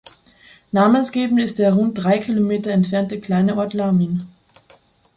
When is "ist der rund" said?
1.41-1.95